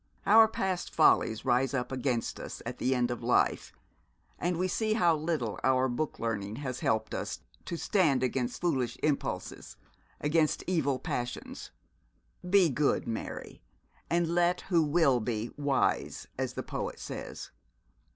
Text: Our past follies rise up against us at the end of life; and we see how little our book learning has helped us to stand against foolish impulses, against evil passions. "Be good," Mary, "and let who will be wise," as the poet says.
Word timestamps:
Our 0.25 0.47
past 0.47 0.91
follies 0.95 1.45
rise 1.45 1.75
up 1.75 1.91
against 1.91 2.39
us 2.39 2.63
at 2.65 2.79
the 2.79 2.95
end 2.95 3.11
of 3.11 3.21
life; 3.21 3.71
and 4.39 4.57
we 4.57 4.67
see 4.67 4.93
how 4.93 5.15
little 5.15 5.59
our 5.63 5.87
book 5.87 6.17
learning 6.17 6.55
has 6.55 6.79
helped 6.79 7.13
us 7.13 7.41
to 7.65 7.77
stand 7.77 8.23
against 8.23 8.61
foolish 8.61 8.97
impulses, 9.03 9.77
against 10.19 10.63
evil 10.65 10.97
passions. 10.97 11.69
"Be 12.49 12.67
good," 12.71 13.07
Mary, 13.07 13.61
"and 14.09 14.27
let 14.29 14.61
who 14.69 14.81
will 14.81 15.19
be 15.19 15.51
wise," 15.55 16.25
as 16.35 16.53
the 16.53 16.63
poet 16.63 16.99
says. 16.99 17.51